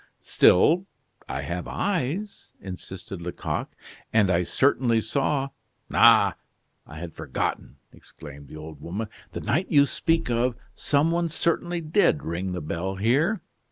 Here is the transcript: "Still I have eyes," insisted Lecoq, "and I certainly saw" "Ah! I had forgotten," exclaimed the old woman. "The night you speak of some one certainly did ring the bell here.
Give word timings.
"Still 0.23 0.87
I 1.29 1.43
have 1.43 1.67
eyes," 1.67 2.53
insisted 2.59 3.21
Lecoq, 3.21 3.69
"and 4.11 4.31
I 4.31 4.41
certainly 4.41 4.99
saw" 4.99 5.49
"Ah! 5.93 6.33
I 6.87 6.97
had 6.97 7.13
forgotten," 7.13 7.75
exclaimed 7.93 8.47
the 8.47 8.57
old 8.57 8.81
woman. 8.81 9.09
"The 9.33 9.41
night 9.41 9.67
you 9.69 9.85
speak 9.85 10.27
of 10.31 10.55
some 10.73 11.11
one 11.11 11.29
certainly 11.29 11.81
did 11.81 12.23
ring 12.23 12.51
the 12.53 12.61
bell 12.61 12.95
here. 12.95 13.41